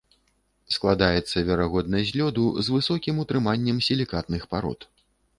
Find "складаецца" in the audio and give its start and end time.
0.75-1.41